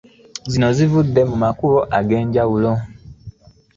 [0.51, 2.71] Zino zivudde mu makubo ag'enjawulo.